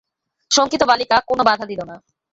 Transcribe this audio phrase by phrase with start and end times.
[0.51, 1.95] শঙ্কিত বালিকা কোনো বাধা দিল না।